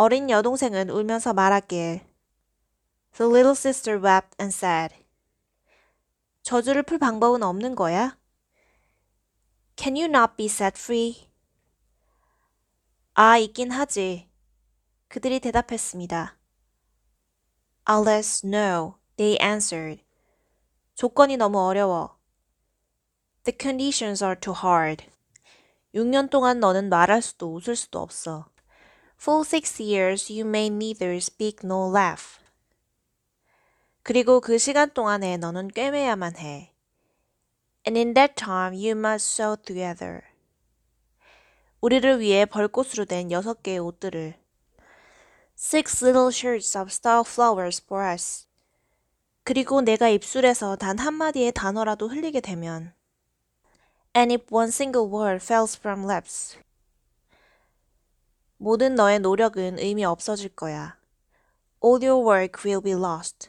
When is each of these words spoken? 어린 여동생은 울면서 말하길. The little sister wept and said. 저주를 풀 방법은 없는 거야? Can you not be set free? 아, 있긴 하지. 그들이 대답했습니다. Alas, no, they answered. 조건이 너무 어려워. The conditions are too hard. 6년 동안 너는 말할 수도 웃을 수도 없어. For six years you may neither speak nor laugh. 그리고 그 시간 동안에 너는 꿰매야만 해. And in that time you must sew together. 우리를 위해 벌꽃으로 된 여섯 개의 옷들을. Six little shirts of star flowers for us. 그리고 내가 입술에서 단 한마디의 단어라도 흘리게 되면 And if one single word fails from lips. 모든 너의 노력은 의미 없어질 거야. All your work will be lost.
어린 0.00 0.30
여동생은 0.30 0.90
울면서 0.90 1.32
말하길. 1.32 2.06
The 3.14 3.28
little 3.28 3.50
sister 3.50 4.00
wept 4.00 4.36
and 4.40 4.54
said. 4.54 4.94
저주를 6.42 6.84
풀 6.84 6.98
방법은 7.00 7.42
없는 7.42 7.74
거야? 7.74 8.16
Can 9.76 9.96
you 9.96 10.04
not 10.04 10.34
be 10.36 10.46
set 10.46 10.78
free? 10.80 11.32
아, 13.14 13.38
있긴 13.38 13.72
하지. 13.72 14.30
그들이 15.08 15.40
대답했습니다. 15.40 16.38
Alas, 17.90 18.46
no, 18.46 18.98
they 19.16 19.36
answered. 19.42 20.04
조건이 20.94 21.36
너무 21.36 21.58
어려워. 21.58 22.20
The 23.42 23.58
conditions 23.60 24.22
are 24.22 24.38
too 24.38 24.54
hard. 24.56 25.04
6년 25.92 26.30
동안 26.30 26.60
너는 26.60 26.88
말할 26.88 27.20
수도 27.20 27.52
웃을 27.52 27.74
수도 27.74 27.98
없어. 27.98 28.48
For 29.20 29.44
six 29.44 29.80
years 29.80 30.30
you 30.30 30.46
may 30.46 30.68
neither 30.68 31.16
speak 31.16 31.66
nor 31.66 31.90
laugh. 31.90 32.38
그리고 34.04 34.40
그 34.40 34.58
시간 34.58 34.94
동안에 34.94 35.36
너는 35.38 35.68
꿰매야만 35.68 36.36
해. 36.36 36.72
And 37.84 37.98
in 37.98 38.14
that 38.14 38.36
time 38.36 38.74
you 38.74 38.92
must 38.92 39.26
sew 39.26 39.56
together. 39.56 40.22
우리를 41.80 42.20
위해 42.20 42.44
벌꽃으로 42.44 43.04
된 43.06 43.30
여섯 43.32 43.62
개의 43.62 43.80
옷들을. 43.80 44.34
Six 45.56 46.04
little 46.04 46.30
shirts 46.32 46.78
of 46.78 46.88
star 46.88 47.22
flowers 47.26 47.82
for 47.84 48.08
us. 48.08 48.46
그리고 49.42 49.80
내가 49.80 50.08
입술에서 50.08 50.76
단 50.76 50.98
한마디의 50.98 51.52
단어라도 51.52 52.06
흘리게 52.06 52.40
되면 52.40 52.92
And 54.16 54.32
if 54.32 54.46
one 54.50 54.68
single 54.68 55.08
word 55.10 55.42
fails 55.42 55.76
from 55.76 56.04
lips. 56.04 56.56
모든 58.68 58.96
너의 58.96 59.18
노력은 59.20 59.78
의미 59.78 60.04
없어질 60.04 60.50
거야. 60.50 60.98
All 61.82 62.04
your 62.04 62.22
work 62.22 62.62
will 62.66 62.82
be 62.82 62.92
lost. 62.92 63.48